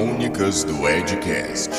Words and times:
Crônicas 0.00 0.64
do 0.64 0.88
Edcast. 0.88 1.72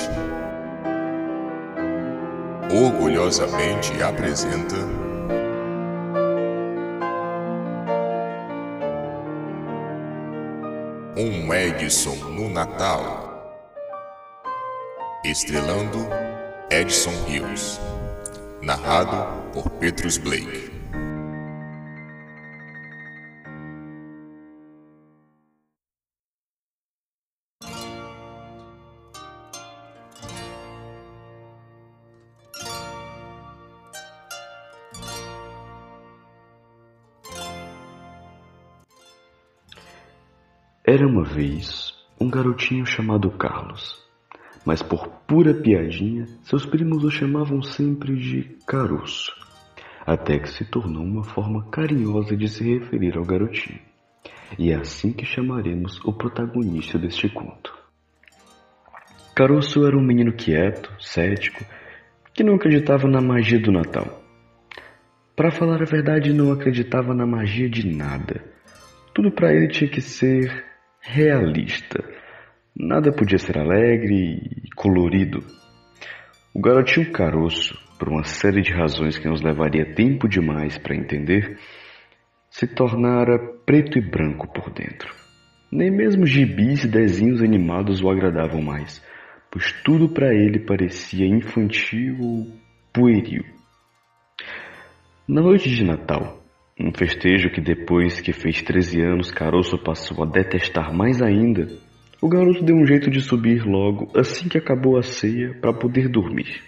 Orgulhosamente 2.71 3.91
apresenta. 4.03 4.75
Um 11.17 11.51
Edson 11.51 12.15
no 12.29 12.47
Natal. 12.47 13.57
Estrelando 15.25 16.07
Edson 16.69 17.25
Rios. 17.27 17.79
Narrado 18.61 19.51
por 19.51 19.67
Petrus 19.79 20.19
Blake. 20.19 20.70
Era 40.83 41.05
uma 41.05 41.23
vez 41.23 41.93
um 42.19 42.27
garotinho 42.27 42.87
chamado 42.87 43.29
Carlos, 43.29 44.03
mas 44.65 44.81
por 44.81 45.07
pura 45.27 45.53
piadinha, 45.53 46.25
seus 46.41 46.65
primos 46.65 47.03
o 47.03 47.11
chamavam 47.11 47.61
sempre 47.61 48.15
de 48.15 48.57
Caroço, 48.65 49.31
até 50.03 50.39
que 50.39 50.49
se 50.49 50.65
tornou 50.65 51.03
uma 51.03 51.23
forma 51.23 51.69
carinhosa 51.69 52.35
de 52.35 52.47
se 52.47 52.63
referir 52.63 53.15
ao 53.15 53.23
garotinho. 53.23 53.79
E 54.57 54.71
é 54.71 54.75
assim 54.75 55.13
que 55.13 55.23
chamaremos 55.23 56.03
o 56.03 56.11
protagonista 56.11 56.97
deste 56.97 57.29
conto. 57.29 57.77
Caroço 59.35 59.85
era 59.85 59.95
um 59.95 60.03
menino 60.03 60.33
quieto, 60.33 60.91
cético, 60.99 61.63
que 62.33 62.43
não 62.43 62.55
acreditava 62.55 63.07
na 63.07 63.21
magia 63.21 63.59
do 63.59 63.71
Natal. 63.71 64.19
Para 65.35 65.51
falar 65.51 65.79
a 65.79 65.85
verdade, 65.85 66.33
não 66.33 66.51
acreditava 66.51 67.13
na 67.13 67.27
magia 67.27 67.69
de 67.69 67.87
nada. 67.87 68.43
Tudo 69.13 69.31
para 69.31 69.53
ele 69.53 69.67
tinha 69.67 69.89
que 69.89 70.01
ser 70.01 70.70
realista. 71.01 72.03
Nada 72.75 73.11
podia 73.11 73.37
ser 73.37 73.57
alegre 73.57 74.13
e 74.15 74.75
colorido. 74.75 75.39
O 76.53 76.61
garotinho 76.61 77.11
caroço, 77.11 77.77
por 77.97 78.09
uma 78.09 78.23
série 78.23 78.61
de 78.61 78.71
razões 78.71 79.17
que 79.17 79.27
nos 79.27 79.41
levaria 79.41 79.93
tempo 79.93 80.27
demais 80.27 80.77
para 80.77 80.95
entender, 80.95 81.57
se 82.49 82.67
tornara 82.67 83.39
preto 83.65 83.97
e 83.97 84.01
branco 84.01 84.47
por 84.53 84.71
dentro. 84.71 85.13
Nem 85.71 85.89
mesmo 85.89 86.25
gibis 86.25 86.83
e 86.83 86.87
desenhos 86.87 87.41
animados 87.41 88.01
o 88.01 88.09
agradavam 88.09 88.61
mais, 88.61 89.03
pois 89.49 89.71
tudo 89.83 90.09
para 90.09 90.33
ele 90.33 90.59
parecia 90.59 91.25
infantil 91.25 92.17
ou 92.19 92.47
pueril. 92.93 93.43
Na 95.27 95.41
noite 95.41 95.69
de 95.69 95.83
Natal, 95.83 96.40
um 96.83 96.91
festejo 96.91 97.51
que 97.51 97.61
depois 97.61 98.19
que 98.19 98.33
fez 98.33 98.61
13 98.63 99.01
anos, 99.01 99.31
Caroço 99.31 99.77
passou 99.77 100.23
a 100.23 100.25
detestar 100.25 100.91
mais 100.91 101.21
ainda. 101.21 101.67
O 102.19 102.27
garoto 102.27 102.63
deu 102.63 102.75
um 102.75 102.85
jeito 102.85 103.09
de 103.09 103.21
subir 103.21 103.63
logo 103.63 104.11
assim 104.17 104.49
que 104.49 104.57
acabou 104.57 104.97
a 104.97 105.03
ceia 105.03 105.53
para 105.61 105.73
poder 105.73 106.09
dormir. 106.09 106.61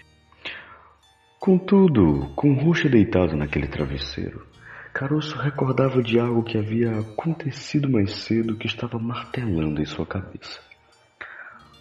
Contudo, 1.40 2.30
com 2.36 2.54
Roxa 2.54 2.88
deitado 2.88 3.36
naquele 3.36 3.66
travesseiro, 3.66 4.46
Caroço 4.92 5.36
recordava 5.36 6.00
de 6.00 6.18
algo 6.18 6.44
que 6.44 6.56
havia 6.56 7.00
acontecido 7.00 7.90
mais 7.90 8.12
cedo 8.12 8.56
que 8.56 8.66
estava 8.66 8.98
martelando 8.98 9.82
em 9.82 9.84
sua 9.84 10.06
cabeça. 10.06 10.60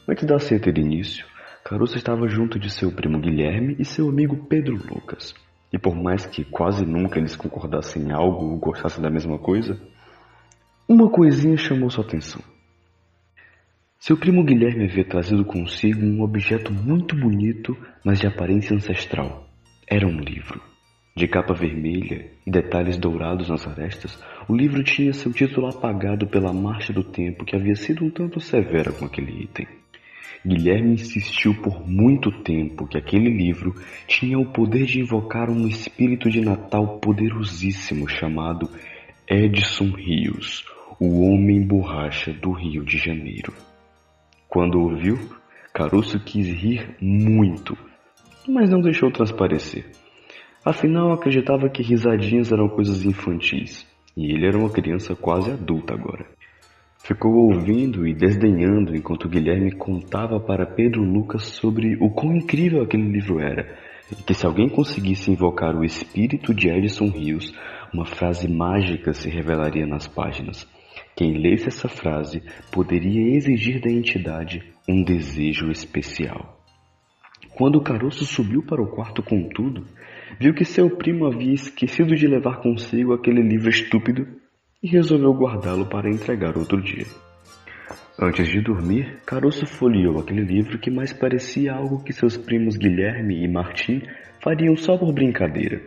Antes 0.10 0.26
da 0.26 0.40
ceia 0.40 0.60
ter 0.60 0.78
início, 0.78 1.26
Caroço 1.64 1.98
estava 1.98 2.28
junto 2.28 2.60
de 2.60 2.70
seu 2.70 2.92
primo 2.92 3.20
Guilherme 3.20 3.76
e 3.80 3.86
seu 3.86 4.10
amigo 4.10 4.36
Pedro 4.50 4.76
Lucas. 4.76 5.34
E 5.74 5.80
por 5.80 5.96
mais 5.96 6.28
que 6.28 6.46
quase 6.46 6.86
nunca 6.86 7.18
eles 7.18 7.36
concordassem 7.36 8.04
em 8.04 8.12
algo 8.12 8.46
ou 8.46 8.60
gostassem 8.60 9.02
da 9.02 9.10
mesma 9.10 9.40
coisa, 9.40 9.82
uma 10.88 11.10
coisinha 11.10 11.58
chamou 11.58 11.90
sua 11.90 12.06
atenção. 12.06 12.42
Seu 13.98 14.16
primo 14.16 14.44
Guilherme 14.44 14.84
havia 14.86 15.04
trazido 15.04 15.44
consigo 15.44 16.06
um 16.06 16.22
objeto 16.22 16.72
muito 16.72 17.16
bonito, 17.16 17.76
mas 18.06 18.20
de 18.20 18.28
aparência 18.28 18.76
ancestral. 18.76 19.48
Era 19.88 20.06
um 20.06 20.20
livro. 20.20 20.62
De 21.16 21.28
capa 21.28 21.54
vermelha 21.54 22.30
e 22.46 22.52
detalhes 22.52 22.98
dourados 22.98 23.50
nas 23.50 23.66
arestas, 23.66 24.22
o 24.50 24.56
livro 24.56 24.84
tinha 24.84 25.14
seu 25.14 25.32
título 25.32 25.68
apagado 25.68 26.28
pela 26.28 26.54
marcha 26.54 26.92
do 26.92 27.04
tempo 27.04 27.46
que 27.46 27.56
havia 27.56 27.76
sido 27.76 28.04
um 28.04 28.10
tanto 28.10 28.40
severa 28.40 28.92
com 28.92 29.06
aquele 29.06 29.44
item. 29.44 29.83
Guilherme 30.46 30.96
insistiu 30.96 31.56
por 31.62 31.88
muito 31.88 32.30
tempo 32.44 32.86
que 32.86 32.98
aquele 32.98 33.30
livro 33.30 33.74
tinha 34.08 34.38
o 34.38 34.52
poder 34.52 34.86
de 34.86 35.00
invocar 35.00 35.50
um 35.50 35.66
espírito 35.68 36.30
de 36.30 36.42
Natal 36.42 37.00
poderosíssimo 37.00 38.10
chamado 38.10 38.70
Edson 39.26 39.92
Rios, 39.96 40.66
o 41.00 41.22
homem 41.22 41.66
borracha 41.66 42.34
do 42.34 42.52
Rio 42.52 42.84
de 42.84 42.98
Janeiro. 42.98 43.54
Quando 44.50 44.82
ouviu, 44.82 45.18
Caruso 45.74 46.20
quis 46.20 46.48
rir 46.48 46.96
muito, 47.02 47.78
mas 48.48 48.70
não 48.70 48.82
deixou 48.82 49.10
transparecer. 49.12 49.86
Afinal, 50.66 51.14
acreditava 51.14 51.70
que 51.70 51.82
risadinhas 51.82 52.52
eram 52.52 52.68
coisas 52.68 53.06
infantis, 53.06 53.88
e 54.16 54.34
ele 54.34 54.46
era 54.46 54.58
uma 54.58 54.70
criança 54.70 55.16
quase 55.16 55.52
adulta 55.52 55.94
agora. 55.94 56.26
Ficou 57.04 57.34
ouvindo 57.34 58.08
e 58.08 58.14
desdenhando 58.14 58.96
enquanto 58.96 59.28
Guilherme 59.28 59.74
contava 59.74 60.40
para 60.40 60.66
Pedro 60.66 61.04
Lucas 61.04 61.44
sobre 61.44 61.98
o 62.00 62.10
quão 62.10 62.34
incrível 62.34 62.82
aquele 62.82 63.04
livro 63.04 63.42
era, 63.42 63.78
e 64.10 64.16
que 64.24 64.34
se 64.34 64.46
alguém 64.46 64.70
conseguisse 64.70 65.30
invocar 65.30 65.76
o 65.76 65.84
espírito 65.84 66.54
de 66.54 66.70
Edson 66.70 67.10
Rios, 67.10 67.54
uma 67.94 68.06
frase 68.06 68.48
mágica 68.48 69.14
se 69.14 69.30
revelaria 69.30 69.86
nas 69.86 70.08
páginas. 70.08 70.66
Quem 71.14 71.34
lesse 71.34 71.68
essa 71.68 71.90
frase 71.90 72.42
poderia 72.72 73.36
exigir 73.36 73.82
da 73.82 73.92
entidade 73.92 74.64
um 74.88 75.04
desejo 75.04 75.70
especial. 75.72 76.58
Quando 77.58 77.76
o 77.76 77.84
caroço 77.84 78.24
subiu 78.24 78.64
para 78.64 78.82
o 78.82 78.88
quarto 78.88 79.22
com 79.22 79.50
tudo, 79.50 79.86
viu 80.40 80.54
que 80.54 80.64
seu 80.64 80.90
primo 80.90 81.26
havia 81.26 81.54
esquecido 81.54 82.16
de 82.16 82.28
levar 82.28 82.62
consigo 82.62 83.14
aquele 83.14 83.42
livro 83.42 83.70
estúpido 83.70 84.42
e 84.84 84.88
resolveu 84.90 85.34
guardá-lo 85.34 85.86
para 85.86 86.10
entregar 86.10 86.58
outro 86.58 86.82
dia. 86.82 87.06
Antes 88.20 88.48
de 88.48 88.62
dormir, 88.62 89.22
Caroço 89.26 89.66
folheou 89.66 90.20
aquele 90.20 90.42
livro 90.42 90.78
que 90.78 90.92
mais 90.92 91.14
parecia 91.14 91.74
algo 91.74 92.04
que 92.04 92.12
seus 92.12 92.38
primos 92.38 92.76
Guilherme 92.76 93.44
e 93.44 93.48
Martim 93.48 94.04
fariam 94.44 94.76
só 94.76 94.98
por 94.98 95.14
brincadeira. 95.14 95.82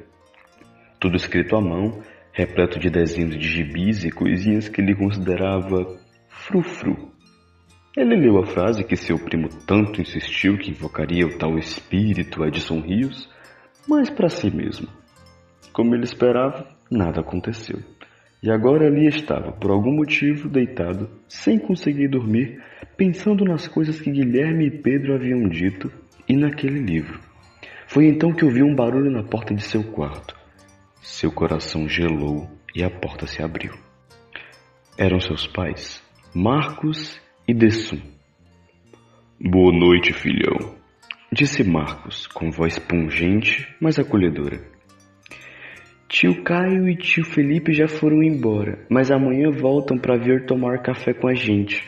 Tudo 0.98 1.16
escrito 1.16 1.54
à 1.54 1.60
mão, 1.60 2.00
repleto 2.32 2.80
de 2.80 2.90
desenhos 2.90 3.38
de 3.38 3.46
gibis 3.46 4.02
e 4.04 4.10
coisinhas 4.10 4.68
que 4.68 4.80
ele 4.80 4.96
considerava 4.96 5.98
frufru. 6.28 7.12
Ele 7.96 8.16
leu 8.16 8.38
a 8.38 8.46
frase 8.46 8.84
que 8.84 8.96
seu 8.96 9.18
primo 9.18 9.48
tanto 9.66 10.00
insistiu 10.00 10.58
que 10.58 10.70
invocaria 10.70 11.26
o 11.26 11.38
tal 11.38 11.56
espírito 11.58 12.44
Edson 12.44 12.80
Rios, 12.80 13.28
mas 13.88 14.10
para 14.10 14.28
si 14.28 14.50
mesmo. 14.50 14.88
Como 15.72 15.94
ele 15.94 16.04
esperava, 16.04 16.66
nada 16.90 17.20
aconteceu. 17.20 17.78
E 18.42 18.50
agora 18.50 18.86
ali 18.86 19.06
estava, 19.06 19.52
por 19.52 19.70
algum 19.70 19.94
motivo, 19.94 20.48
deitado, 20.48 21.08
sem 21.26 21.58
conseguir 21.58 22.08
dormir, 22.08 22.62
pensando 22.96 23.44
nas 23.44 23.66
coisas 23.66 24.00
que 24.00 24.10
Guilherme 24.10 24.66
e 24.66 24.70
Pedro 24.70 25.14
haviam 25.14 25.48
dito 25.48 25.90
e 26.28 26.36
naquele 26.36 26.78
livro. 26.78 27.18
Foi 27.86 28.06
então 28.06 28.32
que 28.32 28.44
ouviu 28.44 28.66
um 28.66 28.74
barulho 28.74 29.10
na 29.10 29.22
porta 29.22 29.54
de 29.54 29.62
seu 29.62 29.82
quarto. 29.82 30.36
Seu 31.00 31.30
coração 31.32 31.88
gelou 31.88 32.50
e 32.74 32.82
a 32.82 32.90
porta 32.90 33.26
se 33.26 33.42
abriu. 33.42 33.72
Eram 34.98 35.20
seus 35.20 35.46
pais, 35.46 36.02
Marcos 36.34 37.20
e 37.48 37.54
Dessum. 37.54 38.00
Boa 39.40 39.72
noite, 39.72 40.12
filhão, 40.12 40.74
disse 41.32 41.62
Marcos, 41.62 42.26
com 42.26 42.50
voz 42.50 42.78
pungente, 42.78 43.68
mas 43.80 43.98
acolhedora. 43.98 44.75
Tio 46.08 46.44
Caio 46.44 46.88
e 46.88 46.96
tio 46.96 47.24
Felipe 47.24 47.72
já 47.72 47.88
foram 47.88 48.22
embora, 48.22 48.86
mas 48.88 49.10
amanhã 49.10 49.50
voltam 49.50 49.98
para 49.98 50.16
vir 50.16 50.46
tomar 50.46 50.80
café 50.80 51.12
com 51.12 51.26
a 51.26 51.34
gente, 51.34 51.82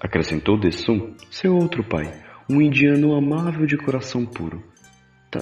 acrescentou 0.00 0.58
Dessum, 0.58 1.14
seu 1.30 1.54
outro 1.54 1.84
pai, 1.84 2.10
um 2.50 2.62
indiano 2.62 3.14
amável 3.14 3.66
de 3.66 3.76
coração 3.76 4.24
puro. 4.24 4.64
Tá, 5.30 5.40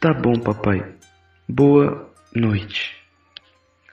tá 0.00 0.12
bom, 0.12 0.32
papai. 0.40 0.96
Boa 1.48 2.10
noite. 2.34 2.96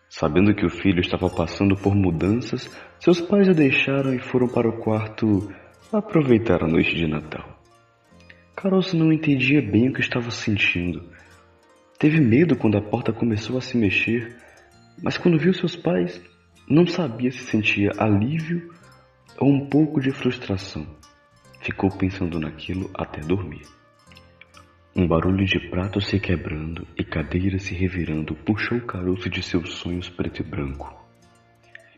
Sabendo 0.09 0.55
que 0.55 0.65
o 0.65 0.71
filho 0.71 0.99
estava 0.99 1.29
passando 1.29 1.75
por 1.75 1.95
mudanças, 1.95 2.75
seus 2.99 3.21
pais 3.21 3.47
o 3.47 3.53
deixaram 3.53 4.15
e 4.15 4.19
foram 4.19 4.47
para 4.47 4.67
o 4.67 4.79
quarto 4.79 5.53
aproveitar 5.93 6.63
a 6.63 6.67
noite 6.67 6.95
de 6.95 7.07
Natal. 7.07 7.61
Caroço 8.55 8.97
não 8.97 9.13
entendia 9.13 9.61
bem 9.61 9.89
o 9.89 9.93
que 9.93 10.01
estava 10.01 10.31
sentindo 10.31 11.18
Teve 11.99 12.21
medo 12.21 12.55
quando 12.55 12.77
a 12.77 12.81
porta 12.81 13.11
começou 13.11 13.57
a 13.57 13.61
se 13.61 13.75
mexer, 13.77 14.37
mas 15.03 15.17
quando 15.17 15.37
viu 15.37 15.53
seus 15.53 15.75
pais, 15.75 16.21
não 16.65 16.87
sabia 16.87 17.29
se 17.29 17.43
sentia 17.43 17.91
alívio 17.97 18.73
ou 19.37 19.51
um 19.51 19.67
pouco 19.67 19.99
de 19.99 20.09
frustração. 20.09 20.87
ficou 21.61 21.89
pensando 21.91 22.39
naquilo 22.39 22.89
até 22.93 23.19
dormir. 23.19 23.63
Um 24.95 25.05
barulho 25.05 25.45
de 25.45 25.59
pratos 25.69 26.07
se 26.07 26.17
quebrando 26.21 26.87
e 26.97 27.03
cadeiras 27.03 27.63
se 27.63 27.75
revirando 27.75 28.33
puxou 28.33 28.77
o 28.77 28.85
caroço 28.85 29.29
de 29.29 29.43
seus 29.43 29.73
sonhos 29.73 30.07
preto 30.07 30.41
e 30.41 30.45
branco. 30.45 31.05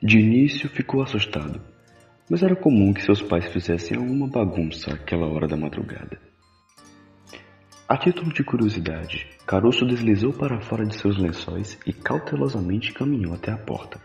De 0.01 0.17
início 0.17 0.67
ficou 0.67 1.03
assustado, 1.03 1.61
mas 2.27 2.41
era 2.41 2.55
comum 2.55 2.91
que 2.91 3.03
seus 3.03 3.21
pais 3.21 3.53
fizessem 3.53 3.95
alguma 3.95 4.27
bagunça 4.27 4.95
àquela 4.95 5.27
hora 5.27 5.47
da 5.47 5.55
madrugada. 5.55 6.30
A 7.91 7.97
título 7.97 8.31
de 8.31 8.41
curiosidade, 8.41 9.27
Caroço 9.45 9.85
deslizou 9.85 10.31
para 10.31 10.61
fora 10.61 10.85
de 10.85 10.95
seus 10.95 11.17
lençóis 11.17 11.77
e 11.85 11.91
cautelosamente 11.91 12.93
caminhou 12.93 13.33
até 13.33 13.51
a 13.51 13.57
porta. 13.57 13.99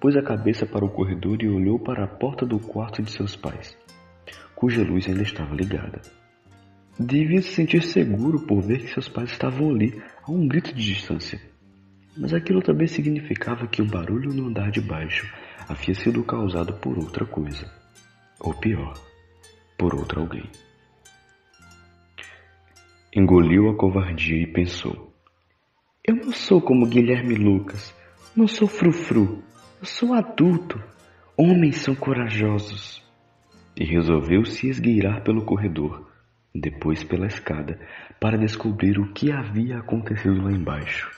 Pôs 0.00 0.16
a 0.16 0.22
cabeça 0.22 0.64
para 0.64 0.86
o 0.86 0.88
corredor 0.88 1.36
e 1.42 1.46
olhou 1.46 1.78
para 1.78 2.02
a 2.02 2.08
porta 2.08 2.46
do 2.46 2.58
quarto 2.58 3.02
de 3.02 3.10
seus 3.10 3.36
pais, 3.36 3.76
cuja 4.54 4.82
luz 4.82 5.06
ainda 5.06 5.20
estava 5.20 5.54
ligada. 5.54 6.00
Devia 6.98 7.42
se 7.42 7.52
sentir 7.52 7.82
seguro 7.82 8.40
por 8.46 8.62
ver 8.62 8.78
que 8.78 8.94
seus 8.94 9.06
pais 9.06 9.32
estavam 9.32 9.68
ali, 9.68 10.02
a 10.22 10.32
um 10.32 10.48
grito 10.48 10.74
de 10.74 10.82
distância. 10.82 11.38
Mas 12.16 12.32
aquilo 12.32 12.62
também 12.62 12.86
significava 12.86 13.66
que 13.66 13.82
o 13.82 13.86
barulho 13.86 14.32
no 14.32 14.48
andar 14.48 14.70
de 14.70 14.80
baixo 14.80 15.30
havia 15.68 15.94
sido 15.94 16.24
causado 16.24 16.72
por 16.80 16.96
outra 16.96 17.26
coisa. 17.26 17.70
Ou 18.40 18.54
pior, 18.54 18.94
por 19.76 19.94
outro 19.94 20.22
alguém. 20.22 20.48
Engoliu 23.12 23.68
a 23.68 23.76
covardia 23.76 24.40
e 24.40 24.46
pensou: 24.46 25.12
Eu 26.06 26.14
não 26.14 26.30
sou 26.30 26.62
como 26.62 26.86
Guilherme 26.86 27.34
Lucas, 27.34 27.92
não 28.36 28.46
sou 28.46 28.68
frufru, 28.68 29.42
eu 29.80 29.84
sou 29.84 30.14
adulto. 30.14 30.80
Homens 31.36 31.78
são 31.78 31.92
corajosos. 31.92 33.02
E 33.76 33.84
resolveu 33.84 34.44
se 34.44 34.68
esgueirar 34.68 35.24
pelo 35.24 35.44
corredor, 35.44 36.08
depois 36.54 37.02
pela 37.02 37.26
escada, 37.26 37.80
para 38.20 38.38
descobrir 38.38 38.96
o 39.00 39.12
que 39.12 39.32
havia 39.32 39.78
acontecido 39.78 40.44
lá 40.44 40.52
embaixo. 40.52 41.10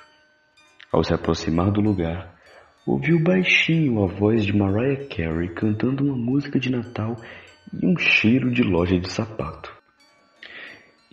Ao 0.90 1.04
se 1.04 1.12
aproximar 1.12 1.70
do 1.70 1.82
lugar, 1.82 2.34
ouviu 2.86 3.22
baixinho 3.22 4.02
a 4.02 4.06
voz 4.06 4.46
de 4.46 4.56
Mariah 4.56 5.08
Carey 5.08 5.50
cantando 5.50 6.04
uma 6.04 6.16
música 6.16 6.58
de 6.58 6.70
Natal 6.70 7.16
e 7.70 7.86
um 7.86 7.98
cheiro 7.98 8.50
de 8.50 8.62
loja 8.62 8.98
de 8.98 9.10
sapato. 9.10 9.81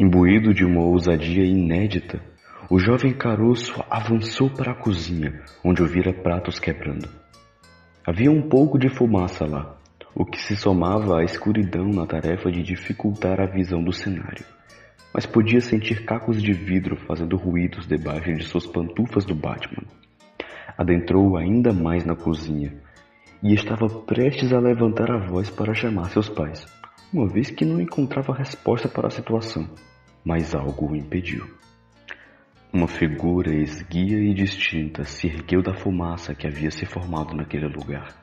Imbuído 0.02 0.54
de 0.54 0.64
uma 0.64 0.80
ousadia 0.80 1.44
inédita, 1.44 2.22
o 2.70 2.80
jovem 2.80 3.14
caroço 3.14 3.84
avançou 3.90 4.50
para 4.50 4.72
a 4.72 4.76
cozinha, 4.76 5.42
onde 5.62 5.82
ouvira 5.82 6.14
pratos 6.14 6.58
quebrando. 6.58 7.10
Havia 8.08 8.32
um 8.32 8.48
pouco 8.48 8.80
de 8.80 8.88
fumaça 8.88 9.46
lá, 9.46 9.76
o 10.16 10.24
que 10.24 10.40
se 10.42 10.56
somava 10.56 11.20
à 11.20 11.26
escuridão 11.26 11.90
na 11.90 12.08
tarefa 12.08 12.50
de 12.50 12.64
dificultar 12.64 13.42
a 13.42 13.46
visão 13.46 13.84
do 13.84 13.92
cenário. 13.92 14.46
Mas 15.14 15.26
podia 15.26 15.60
sentir 15.60 16.06
cacos 16.06 16.42
de 16.42 16.54
vidro 16.54 16.96
fazendo 17.06 17.36
ruídos 17.36 17.86
debaixo 17.86 18.34
de 18.34 18.46
suas 18.46 18.66
pantufas 18.66 19.26
do 19.26 19.36
Batman. 19.36 19.84
Adentrou 20.78 21.36
ainda 21.36 21.74
mais 21.74 22.06
na 22.06 22.16
cozinha 22.16 22.74
e 23.44 23.54
estava 23.54 23.90
prestes 23.90 24.54
a 24.54 24.62
levantar 24.62 25.12
a 25.12 25.28
voz 25.28 25.50
para 25.50 25.74
chamar 25.74 26.10
seus 26.10 26.30
pais, 26.30 26.66
uma 27.14 27.28
vez 27.28 27.52
que 27.52 27.66
não 27.66 27.82
encontrava 27.82 28.34
resposta 28.34 28.88
para 28.88 29.08
a 29.08 29.12
situação, 29.12 29.68
mas 30.30 30.54
algo 30.54 30.92
o 30.92 30.96
impediu. 30.96 31.44
Uma 32.72 32.88
figura 32.88 33.52
esguia 33.52 34.20
e 34.20 34.32
distinta 34.32 35.04
se 35.04 35.26
ergueu 35.26 35.64
da 35.64 35.74
fumaça 35.74 36.36
que 36.36 36.46
havia 36.46 36.70
se 36.70 36.86
formado 36.86 37.36
naquele 37.36 37.66
lugar 37.66 38.14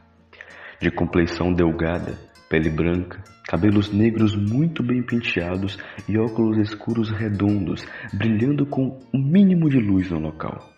de 0.81 0.88
complexão 0.88 1.53
delgada, 1.53 2.17
pele 2.49 2.70
branca, 2.70 3.25
cabelos 3.49 3.93
negros 3.93 4.37
muito 4.37 4.85
bem 4.85 5.03
penteados 5.03 5.76
e 6.08 6.17
óculos 6.17 6.58
escuros 6.58 7.11
redondos, 7.11 7.85
brilhando 8.12 8.64
com 8.67 8.87
o 8.87 9.00
um 9.12 9.20
mínimo 9.20 9.69
de 9.69 9.79
luz 9.79 10.09
no 10.09 10.20
local. 10.20 10.70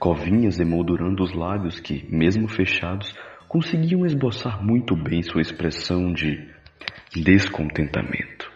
Covinhas 0.00 0.58
emoldurando 0.58 1.22
os 1.22 1.32
lábios 1.32 1.78
que, 1.78 2.04
mesmo 2.10 2.48
fechados, 2.48 3.14
conseguiam 3.46 4.04
esboçar 4.04 4.60
muito 4.64 4.96
bem 4.96 5.22
sua 5.22 5.42
expressão 5.42 6.12
de 6.12 6.44
descontentamento. 7.14 8.51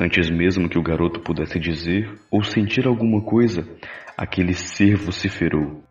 Antes 0.00 0.30
mesmo 0.30 0.68
que 0.68 0.78
o 0.78 0.82
garoto 0.82 1.20
pudesse 1.20 1.58
dizer 1.58 2.08
ou 2.30 2.42
sentir 2.44 2.86
alguma 2.86 3.20
coisa, 3.20 3.68
aquele 4.16 4.54
ser 4.54 4.96
vociferou. 4.96 5.82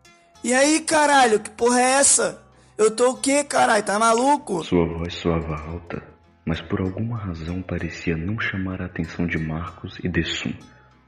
E 0.42 0.54
aí, 0.54 0.80
caralho, 0.80 1.40
que 1.40 1.50
porra 1.50 1.80
é 1.80 1.90
essa? 1.98 2.42
Eu 2.78 2.94
tô 2.94 3.10
o 3.10 3.16
quê, 3.16 3.44
caralho? 3.44 3.84
Tá 3.84 3.98
maluco? 3.98 4.64
Sua 4.64 4.86
voz 4.86 5.12
soava 5.14 5.56
alta, 5.56 6.02
mas 6.44 6.60
por 6.60 6.80
alguma 6.80 7.18
razão 7.18 7.60
parecia 7.60 8.16
não 8.16 8.40
chamar 8.40 8.80
a 8.80 8.86
atenção 8.86 9.26
de 9.26 9.36
Marcos 9.36 9.98
e 10.02 10.08
Dessum, 10.08 10.54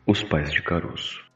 os 0.06 0.22
pais 0.22 0.52
de 0.52 0.62
Caroço. 0.62 1.29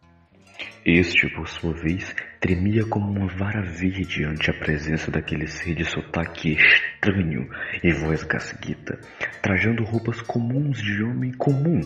Este, 0.85 1.31
por 1.31 1.49
sua 1.49 1.73
vez, 1.73 2.15
tremia 2.39 2.85
como 2.85 3.11
uma 3.11 3.27
vara 3.27 3.63
verde 3.63 4.23
ante 4.25 4.51
a 4.51 4.55
presença 4.55 5.11
daquele 5.11 5.47
ser 5.47 5.75
de 5.75 5.83
sotaque 5.83 6.59
estranho 6.59 7.49
e 7.83 7.91
voz 7.91 8.23
gasguita, 8.23 9.01
trajando 9.41 9.83
roupas 9.83 10.21
comuns 10.21 10.83
de 10.83 11.03
homem 11.03 11.33
comum, 11.33 11.81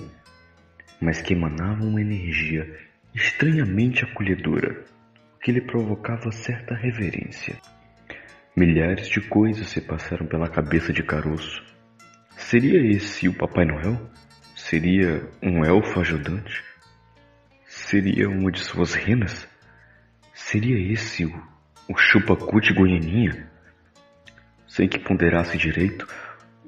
mas 1.00 1.22
que 1.22 1.32
emanavam 1.32 1.90
uma 1.90 2.00
energia 2.00 2.66
estranhamente 3.14 4.04
acolhedora, 4.04 4.84
que 5.40 5.52
lhe 5.52 5.60
provocava 5.60 6.32
certa 6.32 6.74
reverência. 6.74 7.54
Milhares 8.56 9.08
de 9.08 9.20
coisas 9.20 9.68
se 9.68 9.80
passaram 9.80 10.26
pela 10.26 10.50
cabeça 10.50 10.92
de 10.92 11.04
Caroço. 11.04 11.62
Seria 12.36 12.80
esse 12.92 13.28
o 13.28 13.34
Papai 13.34 13.64
Noel? 13.64 14.10
Seria 14.56 15.24
um 15.40 15.64
elfo 15.64 16.00
ajudante? 16.00 16.66
Seria 17.88 18.28
uma 18.28 18.52
de 18.52 18.62
suas 18.62 18.92
renas? 18.92 19.48
Seria 20.34 20.92
esse 20.92 21.24
o, 21.24 21.42
o 21.88 21.96
chupa-cute 21.96 22.74
goianinha? 22.74 23.50
Sem 24.66 24.86
que 24.86 24.98
ponderasse 24.98 25.56
direito, 25.56 26.06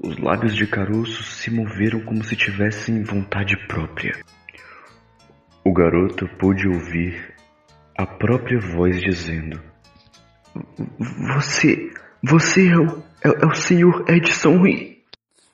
os 0.02 0.16
lábios 0.16 0.56
de 0.56 0.66
Caroço 0.66 1.22
se 1.22 1.50
moveram 1.50 2.00
como 2.06 2.24
se 2.24 2.34
tivessem 2.34 3.02
vontade 3.02 3.54
própria. 3.66 4.18
O 5.62 5.74
garoto 5.74 6.26
pôde 6.38 6.66
ouvir 6.66 7.34
a 7.98 8.06
própria 8.06 8.58
voz 8.58 8.98
dizendo: 8.98 9.60
você. 11.34 11.92
Você 12.22 12.66
é 12.66 12.78
o. 12.78 13.02
É, 13.22 13.28
é 13.28 13.46
o 13.46 13.54
senhor 13.54 14.08
Edson 14.08 14.56
Rui. 14.56 15.02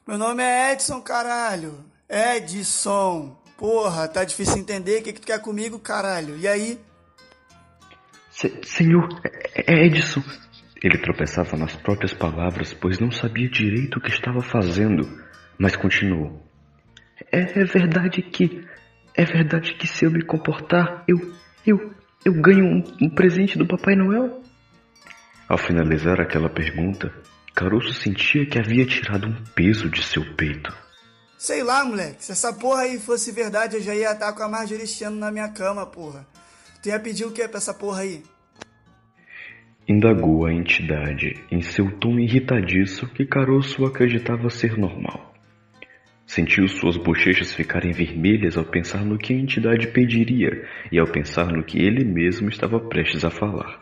Meu 0.07 0.17
nome 0.17 0.45
é 0.45 0.75
Edson, 0.75 1.03
caralho. 1.03 1.85
Edson. 2.09 3.46
Porra, 3.57 4.07
tá 4.09 4.25
difícil 4.25 4.59
entender. 4.59 5.01
O 5.01 5.03
que, 5.03 5.13
que 5.13 5.21
tu 5.21 5.27
quer 5.27 5.41
comigo, 5.41 5.79
caralho? 5.79 6.37
E 6.37 6.47
aí? 6.47 6.79
Se, 8.31 8.61
senhor 8.63 9.09
é, 9.25 9.75
é 9.75 9.87
Edson. 9.87 10.23
Ele 10.83 10.99
tropeçava 10.99 11.57
nas 11.57 11.75
próprias 11.75 12.13
palavras, 12.13 12.75
pois 12.75 12.99
não 12.99 13.11
sabia 13.11 13.49
direito 13.49 13.97
o 13.97 14.01
que 14.01 14.11
estava 14.11 14.43
fazendo, 14.43 15.09
mas 15.59 15.75
continuou. 15.75 16.47
É, 17.33 17.61
é 17.61 17.65
verdade 17.65 18.23
que. 18.23 18.63
É 19.15 19.25
verdade 19.25 19.75
que 19.75 19.87
se 19.87 20.05
eu 20.05 20.11
me 20.11 20.23
comportar, 20.25 21.03
eu. 21.09 21.17
Eu. 21.67 21.95
Eu 22.25 22.33
ganho 22.41 22.65
um, 22.65 22.83
um 23.03 23.15
presente 23.15 23.57
do 23.57 23.67
Papai 23.67 23.95
Noel? 23.95 24.43
Ao 25.49 25.57
finalizar 25.57 26.21
aquela 26.21 26.51
pergunta, 26.51 27.13
Caruso 27.55 27.93
sentia 27.95 28.45
que 28.45 28.59
havia 28.59 28.85
tirado 28.85 29.29
um 29.29 29.45
peso 29.55 29.89
de 29.89 30.03
seu 30.03 30.23
peito. 30.35 30.86
Sei 31.39 31.63
lá, 31.63 31.85
moleque. 31.85 32.25
Se 32.25 32.33
essa 32.33 32.53
porra 32.53 32.83
aí 32.83 32.99
fosse 32.99 33.31
verdade, 33.31 33.77
eu 33.77 33.83
já 33.83 33.95
ia 33.95 34.13
estar 34.13 34.33
com 34.33 34.43
a 34.43 34.49
Marjorie 34.49 34.87
na 35.11 35.31
minha 35.31 35.49
cama, 35.49 35.85
porra. 35.87 36.27
Tu 36.83 36.89
ia 36.89 36.99
pedir 36.99 37.25
o 37.25 37.33
que 37.33 37.47
pra 37.47 37.59
essa 37.59 37.75
porra 37.75 38.01
aí? 38.03 38.23
Indagou 39.89 40.47
a 40.47 40.53
entidade 40.53 41.45
em 41.51 41.61
seu 41.61 41.91
tom 41.99 42.19
irritadiço 42.19 43.07
que 43.09 43.25
Caroço 43.25 43.85
acreditava 43.85 44.51
ser 44.51 44.77
normal. 44.77 45.33
Sentiu 46.27 46.67
suas 46.67 46.97
bochechas 46.97 47.55
ficarem 47.55 47.93
vermelhas 47.93 48.57
ao 48.57 48.65
pensar 48.65 49.05
no 49.05 49.17
que 49.17 49.33
a 49.33 49.37
entidade 49.37 49.87
pediria 49.89 50.67
e 50.91 50.99
ao 50.99 51.07
pensar 51.07 51.53
no 51.53 51.63
que 51.63 51.79
ele 51.79 52.05
mesmo 52.05 52.49
estava 52.49 52.81
prestes 52.81 53.25
a 53.25 53.31
falar. 53.31 53.81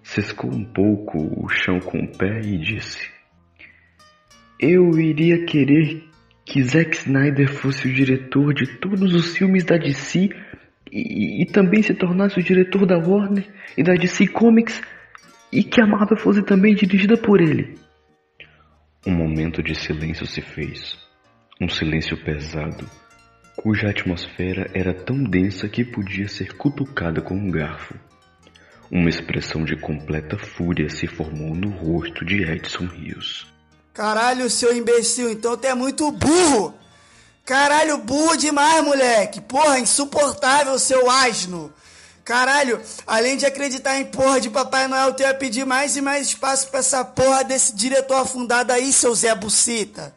Ciscou 0.00 0.52
um 0.52 0.64
pouco 0.64 1.18
o 1.44 1.48
chão 1.48 1.80
com 1.80 1.98
o 1.98 2.16
pé 2.16 2.40
e 2.40 2.56
disse: 2.58 3.10
Eu 4.60 4.96
iria 5.00 5.44
querer 5.44 6.04
que 6.44 6.62
Zack 6.62 6.96
Snyder 6.96 7.48
fosse 7.48 7.88
o 7.88 7.92
diretor 7.92 8.52
de 8.52 8.66
todos 8.78 9.14
os 9.14 9.36
filmes 9.36 9.64
da 9.64 9.76
DC 9.76 10.28
e, 10.92 11.42
e, 11.42 11.46
também 11.46 11.82
se 11.82 11.94
tornasse 11.94 12.38
o 12.38 12.42
diretor 12.42 12.86
da 12.86 12.98
Warner 12.98 13.46
e 13.76 13.82
da 13.82 13.94
DC 13.94 14.28
Comics 14.28 14.80
e 15.50 15.64
que 15.64 15.80
a 15.80 15.86
Marvel 15.86 16.18
fosse 16.18 16.42
também 16.42 16.74
dirigida 16.74 17.16
por 17.16 17.40
ele. 17.40 17.78
Um 19.06 19.12
momento 19.12 19.62
de 19.62 19.74
silêncio 19.74 20.26
se 20.26 20.40
fez. 20.40 20.98
Um 21.60 21.68
silêncio 21.68 22.16
pesado, 22.24 22.86
cuja 23.56 23.88
atmosfera 23.88 24.70
era 24.74 24.92
tão 24.92 25.22
densa 25.22 25.68
que 25.68 25.84
podia 25.84 26.28
ser 26.28 26.52
cutucada 26.54 27.20
com 27.20 27.34
um 27.34 27.50
garfo. 27.50 27.94
Uma 28.90 29.08
expressão 29.08 29.64
de 29.64 29.76
completa 29.76 30.36
fúria 30.36 30.88
se 30.88 31.06
formou 31.06 31.54
no 31.54 31.70
rosto 31.70 32.24
de 32.24 32.42
Edson 32.42 32.86
Rios. 32.86 33.53
Caralho, 33.94 34.50
seu 34.50 34.76
imbecil, 34.76 35.30
então 35.30 35.56
tu 35.56 35.64
é 35.68 35.74
muito 35.74 36.10
burro. 36.10 36.74
Caralho, 37.44 37.98
burro 37.98 38.36
demais, 38.36 38.84
moleque. 38.84 39.40
Porra, 39.40 39.78
insuportável, 39.78 40.76
seu 40.80 41.08
asno. 41.08 41.72
Caralho, 42.24 42.80
além 43.06 43.36
de 43.36 43.46
acreditar 43.46 44.00
em 44.00 44.06
porra 44.06 44.40
de 44.40 44.50
Papai 44.50 44.88
Noel, 44.88 45.14
tu 45.14 45.22
ia 45.22 45.32
pedir 45.32 45.64
mais 45.64 45.96
e 45.96 46.00
mais 46.00 46.28
espaço 46.28 46.70
pra 46.70 46.80
essa 46.80 47.04
porra 47.04 47.44
desse 47.44 47.76
diretor 47.76 48.16
afundado 48.16 48.72
aí, 48.72 48.92
seu 48.92 49.14
Zé 49.14 49.32
Bucita. 49.32 50.12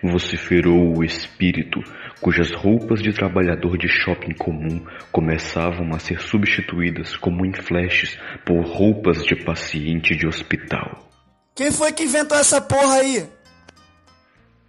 Vociferou 0.00 0.96
o 0.96 1.02
espírito, 1.02 1.80
cujas 2.20 2.52
roupas 2.52 3.02
de 3.02 3.12
trabalhador 3.12 3.76
de 3.76 3.88
shopping 3.88 4.34
comum 4.34 4.86
começavam 5.10 5.92
a 5.92 5.98
ser 5.98 6.20
substituídas 6.20 7.16
como 7.16 7.44
em 7.44 7.52
flashes 7.52 8.16
por 8.44 8.64
roupas 8.64 9.24
de 9.24 9.34
paciente 9.34 10.14
de 10.14 10.28
hospital. 10.28 11.13
Quem 11.54 11.70
foi 11.70 11.92
que 11.92 12.02
inventou 12.02 12.36
essa 12.36 12.60
porra 12.60 12.96
aí? 12.96 13.28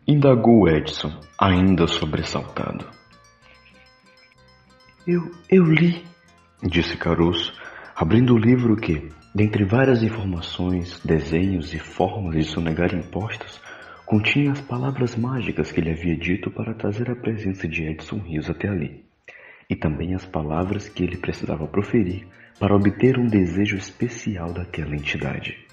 Indagou 0.08 0.70
Edson, 0.70 1.20
ainda 1.36 1.88
sobressaltado. 1.88 2.86
Eu, 5.08 5.32
eu 5.50 5.64
li, 5.64 6.06
disse 6.62 6.96
Caroço, 6.96 7.52
abrindo 7.96 8.36
o 8.36 8.38
livro 8.38 8.76
que, 8.76 9.10
dentre 9.34 9.66
várias 9.66 10.04
informações, 10.04 11.02
desenhos 11.04 11.74
e 11.74 11.80
formas 11.80 12.36
de 12.36 12.44
sonegar 12.44 12.94
impostos, 12.94 13.60
continha 14.06 14.52
as 14.52 14.62
palavras 14.62 15.16
mágicas 15.16 15.72
que 15.72 15.80
ele 15.80 15.90
havia 15.90 16.16
dito 16.16 16.52
para 16.52 16.76
trazer 16.76 17.10
a 17.10 17.16
presença 17.16 17.68
de 17.68 17.82
Edson 17.82 18.20
Rios 18.20 18.48
até 18.48 18.68
ali, 18.68 19.04
e 19.68 19.76
também 19.76 20.14
as 20.14 20.26
palavras 20.28 20.88
que 20.88 21.04
ele 21.04 21.18
precisava 21.18 21.66
proferir 21.66 22.28
para 22.60 22.76
obter 22.76 23.18
um 23.18 23.26
desejo 23.26 23.76
especial 23.76 24.54
daquela 24.54 24.96
entidade. 24.96 25.65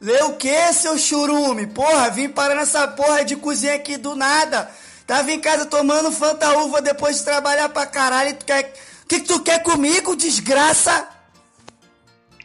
Lê 0.00 0.22
o 0.22 0.36
que, 0.36 0.72
seu 0.72 0.96
churume? 0.96 1.66
Porra, 1.66 2.08
vim 2.10 2.28
parar 2.28 2.54
nessa 2.54 2.88
porra 2.88 3.22
de 3.22 3.36
cozinha 3.36 3.74
aqui 3.74 3.98
do 3.98 4.16
nada. 4.16 4.70
Tava 5.06 5.30
em 5.30 5.40
casa 5.40 5.66
tomando 5.66 6.10
fanta 6.10 6.56
uva 6.58 6.80
depois 6.80 7.18
de 7.18 7.24
trabalhar 7.24 7.68
pra 7.68 7.86
caralho. 7.86 8.34
Tu 8.36 8.46
quer... 8.46 8.72
O 9.04 9.06
que, 9.10 9.20
que 9.20 9.26
tu 9.26 9.42
quer 9.42 9.62
comigo, 9.62 10.16
desgraça? 10.16 11.08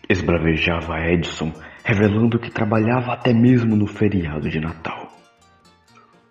Esbravejava 0.09 0.99
Edson, 0.99 1.53
revelando 1.83 2.39
que 2.39 2.51
trabalhava 2.51 3.13
até 3.13 3.31
mesmo 3.31 3.75
no 3.75 3.87
feriado 3.87 4.49
de 4.49 4.59
Natal. 4.59 5.11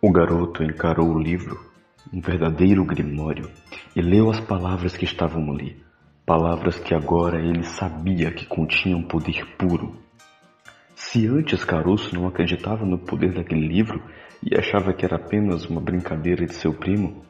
O 0.03 0.13
garoto 0.13 0.63
encarou 0.63 1.09
o 1.09 1.19
livro, 1.19 1.73
um 2.13 2.21
verdadeiro 2.21 2.85
grimório, 2.85 3.51
e 3.97 4.03
leu 4.03 4.31
as 4.31 4.41
palavras 4.41 4.97
que 4.97 5.05
estavam 5.05 5.51
ali. 5.53 5.83
Palavras 6.27 6.79
que 6.79 6.95
agora 6.95 7.39
ele 7.41 7.63
sabia 7.65 8.31
que 8.31 8.45
continham 8.45 9.03
poder 9.03 9.47
puro. 9.57 10.04
Se 11.15 11.29
antes 11.29 11.65
Caroço 11.65 12.13
não 12.13 12.27
acreditava 12.27 12.85
no 12.85 12.99
poder 12.99 13.33
daquele 13.33 13.69
livro, 13.69 14.03
e 14.43 14.59
achava 14.59 14.93
que 14.93 15.05
era 15.05 15.15
apenas 15.15 15.65
uma 15.65 15.81
brincadeira 15.81 16.45
de 16.45 16.53
seu 16.53 16.75
primo, 16.75 17.25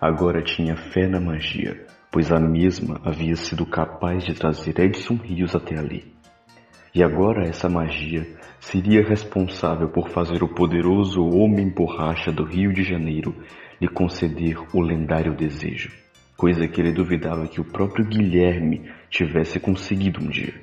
agora 0.00 0.42
tinha 0.42 0.76
fé 0.76 1.06
na 1.06 1.20
magia, 1.20 1.86
pois 2.10 2.32
a 2.32 2.40
mesma 2.40 3.00
havia 3.04 3.36
sido 3.36 3.64
capaz 3.64 4.24
de 4.24 4.34
trazer 4.34 4.80
Edson 4.80 5.14
Rios 5.14 5.54
até 5.54 5.78
ali. 5.78 6.12
E 6.92 7.00
agora 7.00 7.46
essa 7.46 7.68
magia 7.68 8.26
seria 8.58 9.06
responsável 9.06 9.88
por 9.88 10.08
fazer 10.08 10.42
o 10.42 10.52
poderoso 10.52 11.22
Homem 11.22 11.68
Borracha 11.68 12.32
do 12.32 12.42
Rio 12.42 12.72
de 12.72 12.82
Janeiro 12.82 13.32
lhe 13.80 13.86
conceder 13.86 14.58
o 14.74 14.80
lendário 14.80 15.36
desejo, 15.36 15.92
coisa 16.36 16.66
que 16.66 16.80
ele 16.80 16.90
duvidava 16.90 17.46
que 17.46 17.60
o 17.60 17.64
próprio 17.64 18.04
Guilherme 18.04 18.90
tivesse 19.08 19.60
conseguido 19.60 20.20
um 20.24 20.28
dia. 20.28 20.54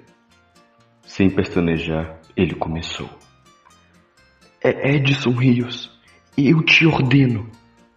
Sem 1.04 1.30
pestanejar, 1.30 2.20
ele 2.36 2.56
começou. 2.56 3.10
É 4.64 4.96
Edson 4.96 5.32
Rios, 5.32 5.92
eu 6.38 6.64
te 6.64 6.86
ordeno. 6.86 7.50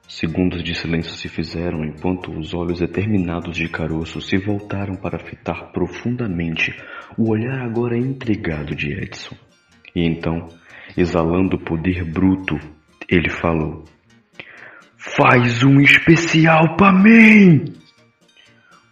Segundos 0.06 0.62
de 0.62 0.74
silêncio 0.74 1.12
se 1.12 1.28
fizeram 1.28 1.84
enquanto 1.84 2.30
os 2.32 2.54
olhos 2.54 2.80
determinados 2.80 3.56
de 3.56 3.68
Caroço 3.68 4.20
se 4.22 4.38
voltaram 4.38 4.94
para 4.96 5.18
fitar 5.18 5.72
profundamente 5.72 6.74
o 7.16 7.30
olhar 7.30 7.60
agora 7.60 7.98
intrigado 7.98 8.74
de 8.74 8.92
Edson. 8.92 9.36
E 9.94 10.06
então, 10.06 10.48
exalando 10.96 11.58
poder 11.58 12.04
bruto, 12.04 12.56
ele 13.08 13.28
falou: 13.28 13.84
Faz 14.96 15.62
um 15.62 15.80
especial 15.80 16.76
para 16.76 16.92
mim! 16.92 17.64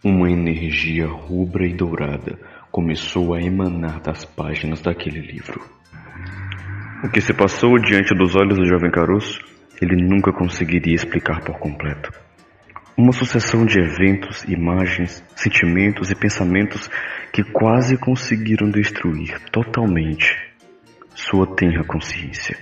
Uma 0.05 0.31
energia 0.31 1.07
rubra 1.07 1.67
e 1.67 1.75
dourada 1.75 2.39
começou 2.77 3.33
a 3.33 3.41
emanar 3.41 4.03
das 4.03 4.27
páginas 4.27 4.83
daquele 4.83 5.19
livro. 5.19 5.65
O 7.03 7.09
que 7.09 7.23
se 7.23 7.33
passou 7.33 7.79
diante 7.79 8.15
dos 8.15 8.37
olhos 8.37 8.59
do 8.59 8.67
jovem 8.67 8.91
Caroço, 8.91 9.41
ele 9.81 9.97
nunca 9.97 10.31
conseguiria 10.31 10.95
explicar 10.95 11.41
por 11.41 11.59
completo. 11.59 12.13
Uma 12.95 13.13
sucessão 13.13 13.65
de 13.65 13.81
eventos, 13.81 14.45
imagens, 14.45 15.25
sentimentos 15.35 16.11
e 16.11 16.15
pensamentos 16.15 16.91
que 17.33 17.43
quase 17.45 17.97
conseguiram 17.97 18.69
destruir 18.69 19.41
totalmente 19.51 20.37
sua 21.15 21.47
tenra 21.57 21.83
consciência. 21.83 22.59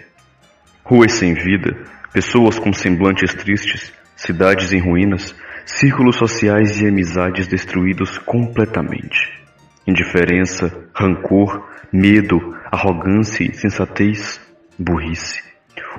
Ruas 0.85 1.11
sem 1.11 1.35
vida, 1.35 1.76
pessoas 2.12 2.56
com 2.56 2.73
semblantes 2.73 3.35
tristes, 3.35 3.92
cidades 4.14 4.73
em 4.73 4.78
ruínas, 4.78 5.35
círculos 5.66 6.14
sociais 6.14 6.80
e 6.80 6.87
amizades 6.87 7.49
destruídos 7.49 8.16
completamente. 8.18 9.43
Indiferença, 9.87 10.88
rancor, 10.95 11.62
medo, 11.93 12.38
arrogância, 12.73 13.45
insensatez, 13.45 14.41
burrice. 14.79 15.43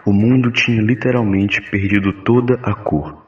O 0.06 0.12
mundo 0.12 0.52
tinha 0.52 0.82
literalmente 0.82 1.62
perdido 1.70 2.12
toda 2.24 2.56
a 2.64 2.74
cor. 2.74 3.26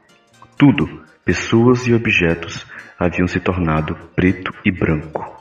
Tudo, 0.56 0.86
pessoas 1.24 1.86
e 1.86 1.94
objetos, 1.94 2.66
haviam 2.98 3.28
se 3.28 3.38
tornado 3.38 3.96
preto 4.16 4.52
e 4.64 4.72
branco. 4.72 5.38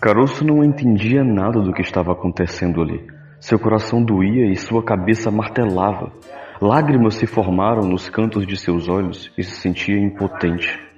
Caroço 0.00 0.44
não 0.44 0.64
entendia 0.64 1.22
nada 1.22 1.60
do 1.60 1.72
que 1.72 1.82
estava 1.82 2.12
acontecendo 2.12 2.82
ali. 2.82 3.06
Seu 3.38 3.58
coração 3.58 4.02
doía 4.02 4.50
e 4.50 4.56
sua 4.56 4.82
cabeça 4.82 5.30
martelava. 5.30 6.12
Lágrimas 6.60 7.14
se 7.14 7.26
formaram 7.26 7.88
nos 7.88 8.08
cantos 8.08 8.46
de 8.46 8.56
seus 8.56 8.88
olhos 8.88 9.32
e 9.38 9.44
se 9.44 9.52
sentia 9.52 9.98
impotente. 9.98 10.89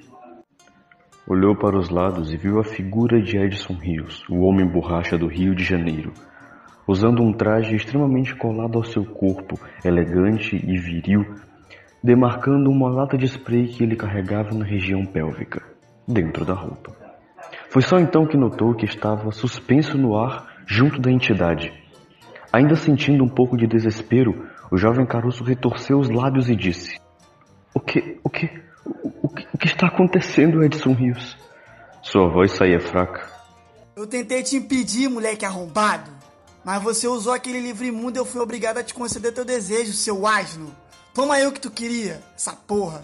Olhou 1.33 1.57
para 1.57 1.79
os 1.79 1.89
lados 1.89 2.31
e 2.31 2.37
viu 2.37 2.61
a 2.61 2.63
figura 2.63 3.19
de 3.19 3.39
Edson 3.39 3.73
Rios, 3.73 4.23
o 4.29 4.41
homem 4.41 4.67
borracha 4.67 5.17
do 5.17 5.27
Rio 5.27 5.55
de 5.55 5.65
Janeiro, 5.65 6.13
usando 6.87 7.23
um 7.23 7.33
traje 7.33 7.75
extremamente 7.75 8.37
colado 8.37 8.77
ao 8.77 8.85
seu 8.85 9.03
corpo, 9.03 9.59
elegante 9.83 10.57
e 10.57 10.77
viril, 10.79 11.25
demarcando 12.05 12.69
uma 12.69 12.91
lata 12.91 13.17
de 13.17 13.25
spray 13.25 13.67
que 13.67 13.83
ele 13.83 13.97
carregava 13.97 14.51
na 14.55 14.63
região 14.63 15.07
pélvica, 15.07 15.63
dentro 16.07 16.45
da 16.45 16.53
roupa. 16.53 16.95
Foi 17.71 17.81
só 17.81 17.99
então 17.99 18.27
que 18.27 18.37
notou 18.37 18.75
que 18.75 18.85
estava 18.85 19.31
suspenso 19.31 19.97
no 19.97 20.15
ar 20.15 20.47
junto 20.67 21.01
da 21.01 21.11
entidade. 21.11 21.73
Ainda 22.53 22.77
sentindo 22.77 23.25
um 23.25 23.29
pouco 23.31 23.57
de 23.57 23.67
desespero, 23.67 24.51
o 24.71 24.77
jovem 24.77 25.07
Caruso 25.07 25.43
retorceu 25.43 25.99
os 25.99 26.11
lábios 26.11 26.51
e 26.51 26.55
disse: 26.55 27.01
O 27.75 27.81
que, 27.81 28.21
o 28.23 28.29
que, 28.29 28.51
que, 29.63 29.69
o 29.69 29.69
que 29.69 29.69
está 29.69 29.87
acontecendo, 29.87 30.63
Edson 30.65 30.93
Rios? 30.93 31.39
Sua 32.03 32.29
voz 32.29 32.53
saía 32.53 32.81
fraca. 32.81 33.31
Eu 33.95 34.07
tentei 34.07 34.43
te 34.43 34.57
impedir, 34.57 35.09
moleque 35.09 35.45
arrombado. 35.45 36.11
Mas 36.65 36.83
você 36.83 37.07
usou 37.07 37.33
aquele 37.33 37.61
livro 37.61 37.85
imundo 37.85 38.19
e 38.19 38.21
eu 38.21 38.25
fui 38.25 38.41
obrigado 38.41 38.79
a 38.79 38.83
te 38.83 38.95
conceder 38.95 39.33
teu 39.33 39.45
desejo, 39.45 39.93
seu 39.93 40.27
asno. 40.27 40.71
Toma 41.15 41.35
aí 41.35 41.47
o 41.47 41.53
que 41.53 41.61
tu 41.61 41.71
queria, 41.71 42.21
essa 42.35 42.53
porra. 42.53 43.03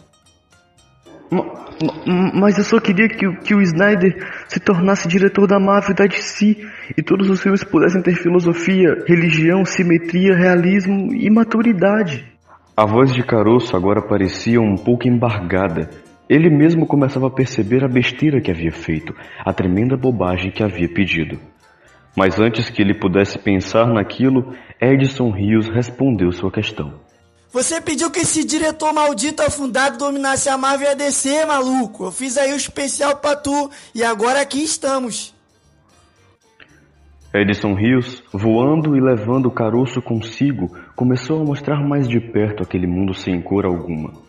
Mas 2.35 2.57
eu 2.57 2.65
só 2.65 2.81
queria 2.81 3.09
que, 3.09 3.31
que 3.45 3.55
o 3.55 3.61
Snyder 3.61 4.17
se 4.49 4.59
tornasse 4.59 5.07
diretor 5.07 5.47
da 5.47 5.61
Marvel 5.61 5.91
e 5.91 5.95
da 5.95 6.07
DC 6.07 6.57
e 6.97 7.03
todos 7.03 7.29
os 7.29 7.41
filmes 7.41 7.63
pudessem 7.63 8.01
ter 8.01 8.15
filosofia, 8.15 9.05
religião, 9.07 9.65
simetria, 9.65 10.35
realismo 10.35 11.15
e 11.15 11.29
maturidade. 11.31 12.33
A 12.77 12.87
voz 12.87 13.13
de 13.13 13.23
Caroço 13.23 13.77
agora 13.77 14.01
parecia 14.01 14.61
um 14.61 14.77
pouco 14.77 15.07
embargada. 15.07 16.08
Ele 16.29 16.51
mesmo 16.51 16.87
começava 16.87 17.29
a 17.29 17.31
perceber 17.31 17.83
a 17.83 17.89
besteira 17.89 18.41
que 18.41 18.51
havia 18.51 18.71
feito, 18.71 19.15
a 19.45 19.53
tremenda 19.53 19.97
bobagem 19.97 20.51
que 20.51 20.63
havia 20.63 20.89
pedido. 20.89 21.39
Mas 22.15 22.39
antes 22.39 22.69
que 22.69 22.83
ele 22.83 22.95
pudesse 22.95 23.39
pensar 23.39 23.87
naquilo, 23.87 24.55
Edson 24.81 25.31
Rios 25.31 25.69
respondeu 25.69 26.31
sua 26.33 26.51
questão. 26.51 27.01
Você 27.51 27.81
pediu 27.81 28.11
que 28.11 28.21
esse 28.21 28.45
diretor 28.45 28.93
maldito 28.93 29.43
afundado 29.43 29.97
dominasse 29.97 30.51
a 30.51 30.59
Marvel 30.59 30.89
e 30.89 30.91
a 30.91 30.95
DC, 30.95 31.47
maluco. 31.47 32.05
Eu 32.05 32.13
fiz 32.13 32.37
aí 32.37 32.53
o 32.53 32.57
especial 32.57 33.17
pra 33.17 33.35
tu 33.35 33.71
e 33.95 34.05
agora 34.05 34.43
aqui 34.43 34.63
estamos. 34.63 35.35
Edson 37.33 37.75
Rios, 37.75 38.23
voando 38.33 38.97
e 38.97 39.01
levando 39.01 39.47
o 39.47 39.51
caroço 39.51 40.03
consigo, 40.03 40.77
começou 40.95 41.41
a 41.41 41.45
mostrar 41.45 41.81
mais 41.87 42.07
de 42.07 42.21
perto 42.21 42.63
aquele 42.63 42.87
mundo 42.87 43.15
sem 43.15 43.41
cor 43.41 43.65
alguma. 43.65 44.28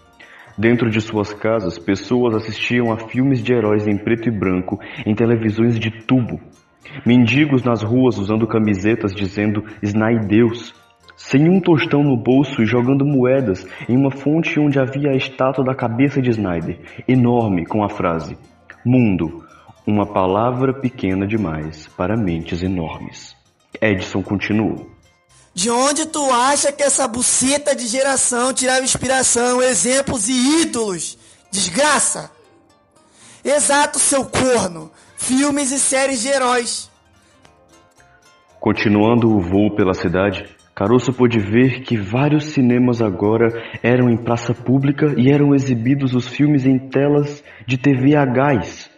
Dentro 0.60 0.90
de 0.90 1.00
suas 1.00 1.34
casas, 1.34 1.80
pessoas 1.80 2.36
assistiam 2.36 2.92
a 2.92 2.98
filmes 2.98 3.42
de 3.42 3.54
heróis 3.54 3.88
em 3.88 3.98
preto 3.98 4.28
e 4.28 4.32
branco 4.32 4.78
em 5.06 5.16
televisões 5.16 5.80
de 5.80 5.90
tubo, 6.06 6.40
Mendigos 7.06 7.64
nas 7.64 7.82
ruas 7.82 8.18
usando 8.18 8.48
camisetas 8.48 9.14
dizendo 9.14 9.64
Snai 9.82 10.20
Deus 10.20 10.74
sem 11.16 11.50
um 11.50 11.60
tostão 11.60 12.04
no 12.04 12.16
bolso 12.16 12.62
e 12.62 12.66
jogando 12.66 13.06
moedas 13.06 13.68
em 13.88 13.96
uma 13.96 14.10
fonte 14.10 14.60
onde 14.60 14.80
havia 14.80 15.12
a 15.12 15.16
estátua 15.16 15.64
da 15.64 15.76
cabeça 15.76 16.22
de 16.22 16.30
Snyder, 16.30 16.80
enorme, 17.08 17.66
com 17.66 17.84
a 17.84 17.90
frase: 17.90 18.38
Mundo, 18.86 19.44
uma 19.86 20.06
palavra 20.06 20.74
pequena 20.74 21.28
demais 21.28 21.88
para 21.90 22.16
mentes 22.16 22.64
enormes. 22.64 23.36
Edson 23.82 24.24
continuou. 24.24 24.99
De 25.54 25.70
onde 25.70 26.06
tu 26.06 26.32
acha 26.32 26.72
que 26.72 26.84
essa 26.84 27.08
buceta 27.08 27.76
de 27.76 27.88
geração 27.88 28.54
tirava 28.54 28.82
inspiração, 28.82 29.62
exemplos 29.62 30.30
e 30.30 30.62
ídolos? 30.62 31.18
Desgraça! 31.52 32.32
Exato, 33.44 34.00
seu 34.00 34.26
corno! 34.26 34.92
Filmes 35.18 35.72
e 35.72 35.80
séries 35.80 36.22
de 36.22 36.30
heróis. 36.30 36.90
Continuando 38.60 39.30
o 39.30 39.42
voo 39.42 39.76
pela 39.76 39.94
cidade, 39.94 40.46
Caroço 40.80 41.12
pôde 41.12 41.40
ver 41.40 41.82
que 41.82 41.98
vários 41.98 42.54
cinemas 42.54 43.02
agora 43.02 43.48
eram 43.84 44.10
em 44.10 44.16
praça 44.16 44.54
pública 44.54 45.14
e 45.18 45.30
eram 45.30 45.54
exibidos 45.54 46.14
os 46.14 46.26
filmes 46.28 46.66
em 46.66 46.80
telas 46.80 47.44
de 47.68 47.78
TV 47.78 48.16
a 48.16 48.26
gás. 48.26 48.90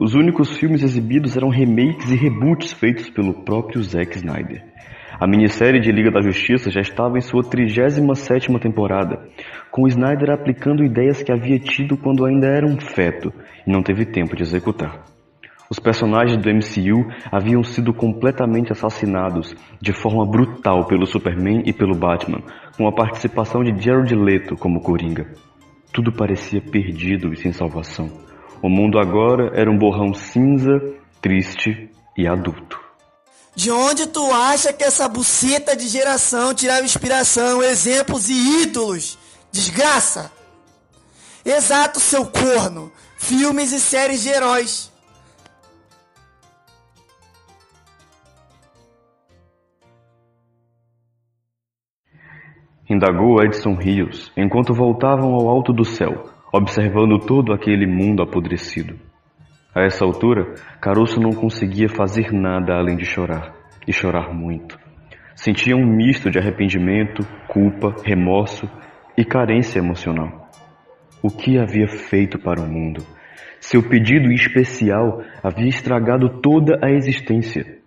Os 0.00 0.14
únicos 0.14 0.56
filmes 0.56 0.84
exibidos 0.84 1.36
eram 1.36 1.48
remakes 1.48 2.12
e 2.12 2.14
reboots 2.14 2.72
feitos 2.72 3.10
pelo 3.10 3.34
próprio 3.42 3.82
Zack 3.82 4.16
Snyder. 4.16 4.64
A 5.18 5.26
minissérie 5.26 5.80
de 5.80 5.90
Liga 5.90 6.08
da 6.08 6.20
Justiça 6.20 6.70
já 6.70 6.80
estava 6.80 7.18
em 7.18 7.20
sua 7.20 7.42
37ª 7.42 8.60
temporada, 8.60 9.26
com 9.72 9.88
Snyder 9.88 10.30
aplicando 10.30 10.84
ideias 10.84 11.20
que 11.20 11.32
havia 11.32 11.58
tido 11.58 11.96
quando 11.96 12.24
ainda 12.24 12.46
era 12.46 12.64
um 12.64 12.78
feto 12.78 13.32
e 13.66 13.72
não 13.72 13.82
teve 13.82 14.06
tempo 14.06 14.36
de 14.36 14.44
executar. 14.44 15.02
Os 15.68 15.80
personagens 15.80 16.40
do 16.40 16.48
MCU 16.48 17.04
haviam 17.32 17.64
sido 17.64 17.92
completamente 17.92 18.70
assassinados 18.70 19.52
de 19.82 19.92
forma 19.92 20.24
brutal 20.24 20.86
pelo 20.86 21.06
Superman 21.06 21.64
e 21.66 21.72
pelo 21.72 21.98
Batman, 21.98 22.40
com 22.76 22.86
a 22.86 22.92
participação 22.92 23.64
de 23.64 23.76
Jared 23.82 24.14
Leto 24.14 24.54
como 24.54 24.80
Coringa. 24.80 25.26
Tudo 25.92 26.12
parecia 26.12 26.60
perdido 26.60 27.32
e 27.32 27.36
sem 27.36 27.52
salvação. 27.52 28.27
O 28.60 28.68
mundo 28.68 28.98
agora 28.98 29.52
era 29.54 29.70
um 29.70 29.78
borrão 29.78 30.12
cinza, 30.12 30.80
triste 31.22 31.90
e 32.16 32.26
adulto. 32.26 32.78
De 33.54 33.70
onde 33.70 34.06
tu 34.06 34.32
acha 34.32 34.72
que 34.72 34.84
essa 34.84 35.08
buceta 35.08 35.76
de 35.76 35.88
geração 35.88 36.54
tirava 36.54 36.84
inspiração, 36.84 37.62
exemplos 37.62 38.28
e 38.28 38.62
ídolos? 38.62 39.18
Desgraça! 39.50 40.30
Exato, 41.44 42.00
seu 42.00 42.26
corno! 42.26 42.92
Filmes 43.16 43.72
e 43.72 43.80
séries 43.80 44.22
de 44.22 44.28
heróis. 44.28 44.92
Indagou 52.88 53.42
Edson 53.42 53.74
Rios 53.74 54.32
enquanto 54.36 54.72
voltavam 54.72 55.34
ao 55.34 55.48
alto 55.48 55.72
do 55.72 55.84
céu, 55.84 56.30
observando 56.52 57.18
todo 57.18 57.52
aquele 57.52 57.86
mundo 57.86 58.22
apodrecido. 58.22 58.98
A 59.74 59.82
essa 59.82 60.04
altura, 60.04 60.54
Caroço 60.80 61.20
não 61.20 61.32
conseguia 61.32 61.88
fazer 61.88 62.32
nada 62.32 62.74
além 62.74 62.96
de 62.96 63.04
chorar, 63.04 63.54
e 63.86 63.92
chorar 63.92 64.34
muito. 64.34 64.78
Sentia 65.34 65.76
um 65.76 65.86
misto 65.86 66.30
de 66.30 66.38
arrependimento, 66.38 67.24
culpa, 67.46 67.94
remorso 68.04 68.68
e 69.16 69.24
carência 69.24 69.78
emocional. 69.78 70.48
O 71.22 71.30
que 71.30 71.58
havia 71.58 71.86
feito 71.86 72.38
para 72.38 72.60
o 72.60 72.66
mundo? 72.66 73.04
Seu 73.60 73.82
pedido 73.82 74.32
especial 74.32 75.22
havia 75.42 75.68
estragado 75.68 76.40
toda 76.40 76.78
a 76.82 76.90
existência. 76.90 77.78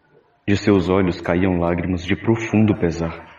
De 0.48 0.58
seus 0.58 0.90
olhos 0.90 1.22
caíam 1.22 1.60
lágrimas 1.60 2.06
de 2.06 2.16
profundo 2.16 2.76
pesar. 2.78 3.31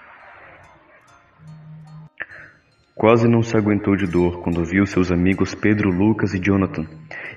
Quase 2.94 3.26
não 3.26 3.42
se 3.42 3.57
aguentou 3.57 3.96
de 3.96 4.07
dor 4.07 4.42
quando 4.42 4.64
viu 4.64 4.85
seus 4.85 5.11
amigos 5.11 5.55
Pedro, 5.55 5.90
Lucas 5.90 6.35
e 6.35 6.38
Jonathan 6.38 6.87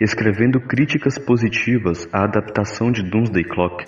escrevendo 0.02 0.60
críticas 0.60 1.18
positivas 1.18 2.08
à 2.12 2.26
adaptação 2.26 2.92
de 2.92 3.02
Doomsday 3.02 3.46
Clock, 3.46 3.86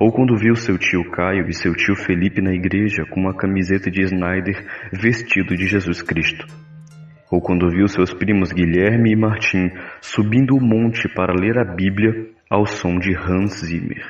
ou 0.00 0.10
quando 0.10 0.36
viu 0.36 0.56
seu 0.56 0.76
tio 0.76 1.08
Caio 1.12 1.48
e 1.48 1.54
seu 1.54 1.74
tio 1.74 1.94
Felipe 1.94 2.42
na 2.42 2.52
igreja 2.52 3.04
com 3.08 3.20
uma 3.20 3.36
camiseta 3.36 3.88
de 3.88 4.02
Snyder 4.02 4.66
vestido 4.92 5.56
de 5.56 5.66
Jesus 5.66 6.02
Cristo, 6.02 6.44
ou 7.30 7.40
quando 7.40 7.70
viu 7.70 7.86
seus 7.86 8.12
primos 8.12 8.52
Guilherme 8.52 9.12
e 9.12 9.16
Martim 9.16 9.70
subindo 10.00 10.56
o 10.56 10.60
monte 10.60 11.08
para 11.14 11.32
ler 11.32 11.56
a 11.58 11.64
Bíblia 11.64 12.30
ao 12.50 12.66
som 12.66 12.98
de 12.98 13.14
Hans 13.14 13.60
Zimmer. 13.60 14.08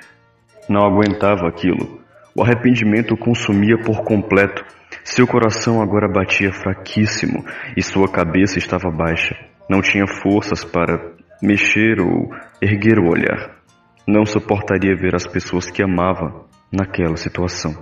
Não 0.69 0.81
aguentava 0.81 1.47
aquilo. 1.47 2.01
O 2.35 2.43
arrependimento 2.43 3.13
o 3.13 3.19
consumia 3.19 3.77
por 3.77 4.03
completo 4.03 4.65
seu 5.05 5.27
coração 5.27 5.81
agora 5.81 6.09
batia 6.09 6.53
fraquíssimo 6.53 7.45
e 7.77 7.83
sua 7.83 8.09
cabeça 8.09 8.59
estava 8.59 8.91
baixa. 8.91 9.35
Não 9.69 9.81
tinha 9.81 10.07
forças 10.07 10.65
para 10.65 10.99
mexer 11.43 12.01
ou 12.01 12.31
erguer 12.61 12.99
o 12.99 13.09
olhar. 13.09 13.57
Não 14.07 14.27
suportaria 14.27 14.97
ver 14.97 15.15
as 15.15 15.27
pessoas 15.27 15.71
que 15.71 15.83
amava 15.83 16.45
naquela 16.73 17.17
situação. 17.17 17.75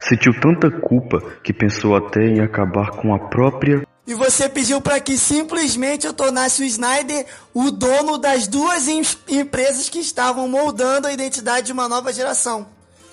Sentiu 0.00 0.32
tanta 0.40 0.70
culpa 0.70 1.18
que 1.44 1.52
pensou 1.52 1.94
até 1.94 2.22
em 2.22 2.40
acabar 2.40 2.90
com 2.90 3.14
a 3.14 3.18
própria. 3.28 3.82
E 4.04 4.14
você 4.14 4.48
pediu 4.48 4.80
para 4.80 4.98
que 4.98 5.16
simplesmente 5.16 6.06
eu 6.06 6.12
tornasse 6.12 6.62
o 6.62 6.64
Snyder 6.64 7.24
o 7.54 7.70
dono 7.70 8.18
das 8.18 8.48
duas 8.48 8.88
em 8.88 9.02
empresas 9.28 9.88
que 9.88 10.00
estavam 10.00 10.48
moldando 10.48 11.06
a 11.06 11.12
identidade 11.12 11.66
de 11.66 11.72
uma 11.72 11.88
nova 11.88 12.12
geração. 12.12 12.66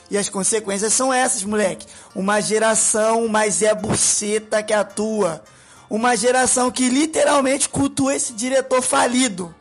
E 0.09 0.17
as 0.17 0.27
consequências 0.27 0.93
são 0.93 1.13
essas, 1.13 1.43
moleque. 1.43 1.85
Uma 2.15 2.41
geração 2.41 3.27
mais 3.27 3.61
é 3.61 3.73
buceta 3.75 4.63
que 4.63 4.73
a 4.73 4.83
tua. 4.83 5.41
Uma 5.89 6.15
geração 6.15 6.71
que 6.71 6.89
literalmente 6.89 7.69
cultua 7.69 8.15
esse 8.15 8.33
diretor 8.33 8.81
falido. 8.81 9.53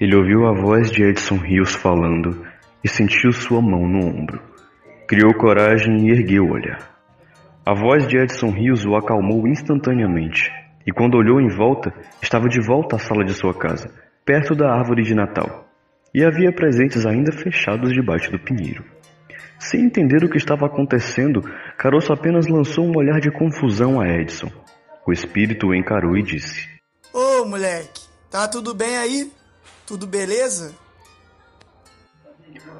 Ele 0.00 0.16
ouviu 0.16 0.46
a 0.46 0.52
voz 0.52 0.90
de 0.90 1.02
Edson 1.02 1.36
Rios 1.36 1.74
falando 1.74 2.46
e 2.82 2.88
sentiu 2.88 3.32
sua 3.32 3.60
mão 3.60 3.86
no 3.88 4.06
ombro. 4.06 4.40
Criou 5.06 5.32
coragem 5.34 6.06
e 6.06 6.10
ergueu 6.10 6.44
o 6.44 6.52
olhar. 6.52 6.98
A 7.64 7.74
voz 7.74 8.06
de 8.06 8.16
Edson 8.16 8.50
Rios 8.50 8.84
o 8.84 8.94
acalmou 8.94 9.46
instantaneamente, 9.46 10.50
e 10.86 10.92
quando 10.92 11.16
olhou 11.16 11.40
em 11.40 11.48
volta, 11.48 11.92
estava 12.22 12.48
de 12.48 12.60
volta 12.64 12.96
à 12.96 12.98
sala 12.98 13.24
de 13.24 13.34
sua 13.34 13.52
casa, 13.52 13.92
perto 14.24 14.54
da 14.54 14.72
árvore 14.72 15.02
de 15.02 15.14
Natal 15.14 15.67
e 16.14 16.24
havia 16.24 16.52
presentes 16.52 17.06
ainda 17.06 17.32
fechados 17.32 17.92
debaixo 17.92 18.30
do 18.30 18.38
pinheiro. 18.38 18.84
Sem 19.58 19.84
entender 19.84 20.24
o 20.24 20.28
que 20.28 20.36
estava 20.36 20.66
acontecendo, 20.66 21.42
Caroço 21.76 22.12
apenas 22.12 22.46
lançou 22.46 22.84
um 22.84 22.96
olhar 22.96 23.20
de 23.20 23.30
confusão 23.30 24.00
a 24.00 24.08
Edson. 24.08 24.50
O 25.06 25.12
espírito 25.12 25.68
o 25.68 25.74
encarou 25.74 26.16
e 26.16 26.22
disse: 26.22 26.68
Ô 27.12 27.44
moleque, 27.44 28.02
tá 28.30 28.46
tudo 28.46 28.74
bem 28.74 28.96
aí? 28.96 29.32
Tudo 29.86 30.06
beleza? 30.06 30.74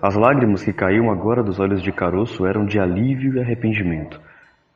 As 0.00 0.14
lágrimas 0.14 0.62
que 0.62 0.72
caíam 0.72 1.10
agora 1.10 1.42
dos 1.42 1.58
olhos 1.58 1.82
de 1.82 1.90
Caroço 1.90 2.46
eram 2.46 2.64
de 2.64 2.78
alívio 2.78 3.34
e 3.34 3.40
arrependimento, 3.40 4.20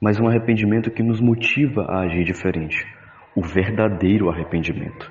mas 0.01 0.19
um 0.19 0.27
arrependimento 0.27 0.91
que 0.91 1.03
nos 1.03 1.21
motiva 1.21 1.83
a 1.83 2.01
agir 2.01 2.25
diferente 2.25 2.85
o 3.35 3.43
verdadeiro 3.43 4.29
arrependimento. 4.29 5.11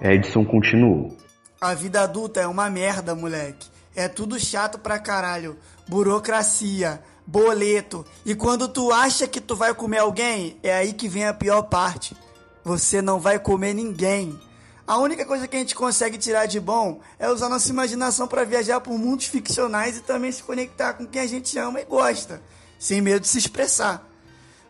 Edson 0.00 0.44
continuou. 0.44 1.16
A 1.62 1.74
vida 1.74 2.02
adulta 2.02 2.40
é 2.40 2.46
uma 2.48 2.68
merda, 2.68 3.14
moleque. 3.14 3.70
É 3.94 4.08
tudo 4.08 4.36
chato 4.36 4.80
pra 4.80 4.98
caralho. 4.98 5.56
Burocracia, 5.86 7.00
boleto. 7.24 8.04
E 8.26 8.34
quando 8.34 8.66
tu 8.66 8.92
acha 8.92 9.28
que 9.28 9.40
tu 9.40 9.54
vai 9.54 9.72
comer 9.72 9.98
alguém, 9.98 10.58
é 10.60 10.74
aí 10.74 10.92
que 10.92 11.08
vem 11.08 11.24
a 11.24 11.32
pior 11.32 11.62
parte. 11.62 12.16
Você 12.64 13.00
não 13.00 13.20
vai 13.20 13.38
comer 13.38 13.74
ninguém. 13.74 14.36
A 14.84 14.98
única 14.98 15.24
coisa 15.24 15.46
que 15.46 15.54
a 15.54 15.60
gente 15.60 15.76
consegue 15.76 16.18
tirar 16.18 16.46
de 16.46 16.58
bom 16.58 17.00
é 17.16 17.30
usar 17.30 17.48
nossa 17.48 17.70
imaginação 17.70 18.26
para 18.26 18.42
viajar 18.42 18.80
por 18.80 18.98
mundos 18.98 19.26
ficcionais 19.26 19.98
e 19.98 20.00
também 20.00 20.32
se 20.32 20.42
conectar 20.42 20.94
com 20.94 21.06
quem 21.06 21.22
a 21.22 21.28
gente 21.28 21.56
ama 21.60 21.80
e 21.80 21.84
gosta, 21.84 22.42
sem 22.76 23.00
medo 23.00 23.20
de 23.20 23.28
se 23.28 23.38
expressar. 23.38 24.04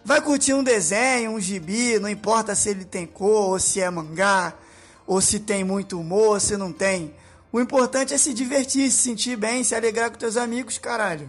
Vai 0.04 0.20
curtir 0.20 0.52
um 0.52 0.62
desenho, 0.62 1.30
um 1.30 1.40
gibi, 1.40 1.98
não 1.98 2.08
importa 2.10 2.54
se 2.54 2.68
ele 2.68 2.84
tem 2.84 3.06
cor 3.06 3.52
ou 3.52 3.58
se 3.58 3.80
é 3.80 3.88
mangá 3.88 4.52
ou 5.06 5.20
se 5.20 5.40
tem 5.40 5.64
muito 5.64 5.98
humor, 6.00 6.34
ou 6.34 6.40
se 6.40 6.56
não 6.56 6.72
tem. 6.72 7.12
O 7.52 7.60
importante 7.60 8.14
é 8.14 8.18
se 8.18 8.32
divertir, 8.32 8.90
se 8.90 9.02
sentir 9.02 9.36
bem, 9.36 9.62
se 9.62 9.74
alegrar 9.74 10.10
com 10.10 10.16
teus 10.16 10.36
amigos, 10.36 10.78
caralho. 10.78 11.28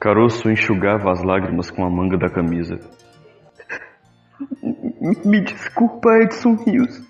Caroço 0.00 0.50
enxugava 0.50 1.12
as 1.12 1.22
lágrimas 1.22 1.70
com 1.70 1.84
a 1.84 1.90
manga 1.90 2.16
da 2.16 2.28
camisa. 2.28 2.80
Me 5.24 5.40
desculpa, 5.42 6.16
Edson 6.22 6.54
Rios. 6.54 7.00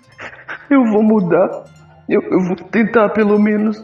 Eu 0.69 0.83
vou 0.85 1.01
mudar. 1.01 1.65
Eu, 2.07 2.21
eu 2.21 2.39
vou 2.41 2.55
tentar, 2.55 3.09
pelo 3.09 3.39
menos. 3.39 3.83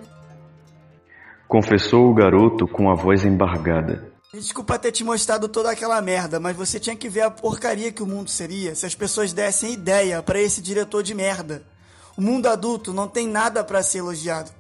Confessou 1.48 2.10
o 2.10 2.14
garoto 2.14 2.68
com 2.68 2.92
a 2.92 2.96
voz 2.96 3.26
embargada. 3.26 4.09
Desculpa 4.32 4.78
ter 4.78 4.92
te 4.92 5.04
mostrado 5.04 5.48
toda 5.48 5.72
aquela 5.72 6.00
merda, 6.02 6.40
mas 6.40 6.56
você 6.56 6.80
tinha 6.80 6.96
que 6.96 7.10
ver 7.10 7.22
a 7.22 7.32
porcaria 7.32 7.92
que 7.92 8.04
o 8.04 8.08
mundo 8.08 8.30
seria 8.30 8.76
se 8.76 8.86
as 8.86 8.94
pessoas 8.94 9.34
dessem 9.34 9.74
ideia 9.74 10.22
para 10.22 10.40
esse 10.40 10.62
diretor 10.62 11.02
de 11.02 11.16
merda. 11.16 11.64
O 12.16 12.22
mundo 12.22 12.48
adulto 12.48 12.94
não 12.94 13.08
tem 13.08 13.28
nada 13.28 13.64
para 13.64 13.82
ser 13.82 14.00
elogiado. 14.00 14.52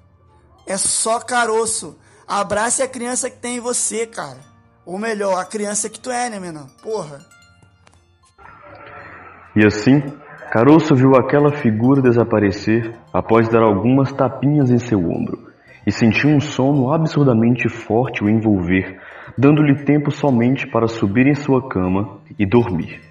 É 0.65 0.75
só 0.75 1.19
caroço. 1.19 1.95
Abrace 2.27 2.81
a 2.81 2.87
criança 2.87 3.29
que 3.29 3.37
tem 3.37 3.57
em 3.57 3.59
você, 3.59 4.07
cara. 4.07 4.39
Ou 4.85 4.97
melhor, 4.97 5.37
a 5.39 5.45
criança 5.45 5.89
que 5.89 5.99
tu 5.99 6.09
é, 6.09 6.29
né, 6.29 6.39
menino? 6.39 6.67
Porra. 6.81 7.19
E 9.55 9.65
assim, 9.65 10.01
Caroço 10.51 10.95
viu 10.95 11.15
aquela 11.15 11.51
figura 11.51 12.01
desaparecer 12.01 12.95
após 13.13 13.47
dar 13.49 13.61
algumas 13.61 14.11
tapinhas 14.11 14.71
em 14.71 14.79
seu 14.79 14.97
ombro 14.97 15.47
e 15.85 15.91
sentiu 15.91 16.29
um 16.31 16.39
sono 16.39 16.91
absurdamente 16.91 17.69
forte 17.69 18.23
o 18.23 18.29
envolver, 18.29 18.99
dando-lhe 19.37 19.83
tempo 19.83 20.11
somente 20.11 20.67
para 20.67 20.87
subir 20.87 21.27
em 21.27 21.35
sua 21.35 21.67
cama 21.69 22.19
e 22.37 22.45
dormir. 22.45 23.01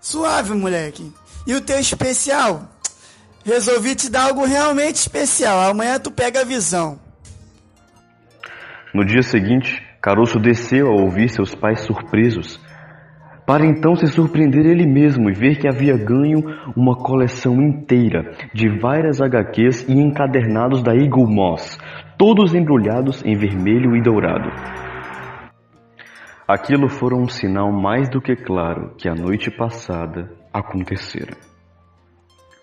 Suave, 0.00 0.54
moleque. 0.54 1.12
E 1.46 1.54
o 1.54 1.60
teu 1.60 1.78
especial? 1.78 2.62
Resolvi 3.44 3.94
te 3.94 4.10
dar 4.10 4.24
algo 4.28 4.44
realmente 4.44 4.96
especial. 4.96 5.70
Amanhã 5.70 5.98
tu 5.98 6.10
pega 6.10 6.40
a 6.40 6.44
visão. 6.44 6.98
No 8.92 9.04
dia 9.04 9.22
seguinte, 9.22 9.82
Caroço 10.00 10.38
desceu 10.38 10.86
ao 10.86 11.02
ouvir 11.02 11.28
seus 11.28 11.54
pais 11.54 11.80
surpresos, 11.80 12.60
para 13.46 13.66
então 13.66 13.94
se 13.94 14.06
surpreender 14.06 14.64
ele 14.64 14.86
mesmo 14.86 15.28
e 15.28 15.32
ver 15.32 15.58
que 15.58 15.68
havia 15.68 15.96
ganho 15.96 16.42
uma 16.76 16.96
coleção 16.96 17.60
inteira 17.60 18.32
de 18.54 18.68
várias 18.80 19.20
HQs 19.20 19.88
e 19.88 19.92
encadernados 19.92 20.82
da 20.82 20.94
Eagle 20.94 21.26
Moss, 21.28 21.78
todos 22.16 22.54
embrulhados 22.54 23.24
em 23.24 23.36
vermelho 23.36 23.96
e 23.96 24.02
dourado. 24.02 24.50
Aquilo 26.48 26.88
foi 26.88 27.12
um 27.12 27.26
sinal 27.26 27.72
mais 27.72 28.08
do 28.08 28.20
que 28.20 28.36
claro 28.36 28.94
que 28.96 29.08
a 29.08 29.14
noite 29.14 29.50
passada 29.50 30.30
acontecera. 30.52 31.36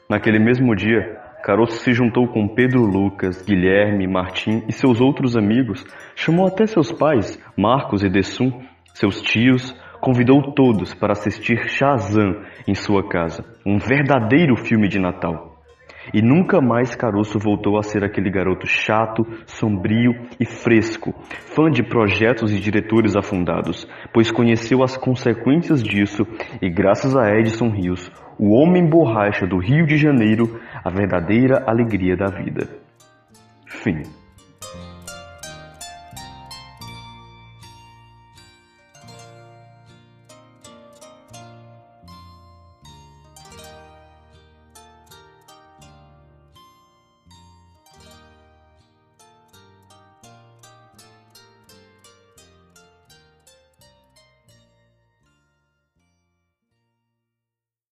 Naquele 0.09 0.39
mesmo 0.39 0.73
dia, 0.73 1.19
Caroço 1.43 1.79
se 1.79 1.91
juntou 1.91 2.25
com 2.29 2.47
Pedro 2.47 2.81
Lucas, 2.85 3.41
Guilherme, 3.41 4.07
Martim 4.07 4.63
e 4.69 4.71
seus 4.71 5.01
outros 5.01 5.35
amigos, 5.35 5.85
chamou 6.15 6.47
até 6.47 6.65
seus 6.65 6.93
pais, 6.93 7.37
Marcos 7.57 8.05
e 8.05 8.09
Dessum, 8.09 8.63
seus 8.93 9.21
tios, 9.21 9.75
convidou 9.99 10.53
todos 10.53 10.93
para 10.93 11.11
assistir 11.11 11.67
Shazam 11.67 12.41
em 12.65 12.73
sua 12.73 13.09
casa, 13.09 13.43
um 13.65 13.77
verdadeiro 13.79 14.55
filme 14.55 14.87
de 14.87 14.97
Natal. 14.97 15.52
E 16.11 16.21
nunca 16.21 16.59
mais 16.59 16.95
Caroço 16.95 17.37
voltou 17.37 17.77
a 17.77 17.83
ser 17.83 18.03
aquele 18.03 18.31
garoto 18.31 18.65
chato, 18.65 19.23
sombrio 19.45 20.13
e 20.39 20.45
fresco, 20.45 21.13
fã 21.55 21.69
de 21.69 21.83
projetos 21.83 22.51
e 22.51 22.59
diretores 22.59 23.15
afundados, 23.15 23.87
pois 24.11 24.31
conheceu 24.31 24.83
as 24.83 24.97
consequências 24.97 25.83
disso 25.83 26.23
e, 26.61 26.69
graças 26.69 27.15
a 27.15 27.29
Edson 27.29 27.69
Rios, 27.69 28.11
o 28.39 28.55
homem 28.55 28.89
borracha 28.89 29.45
do 29.45 29.57
Rio 29.57 29.85
de 29.85 29.97
Janeiro, 29.97 30.59
a 30.83 30.89
verdadeira 30.89 31.63
alegria 31.67 32.17
da 32.17 32.27
vida. 32.27 32.67
Fim. 33.67 34.22